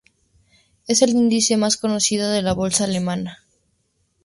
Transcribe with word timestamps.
Es 0.87 1.03
el 1.03 1.11
índice 1.11 1.57
más 1.57 1.77
conocido 1.77 2.31
de 2.31 2.41
la 2.41 2.53
Bolsa 2.55 2.85
alemana. 2.85 3.43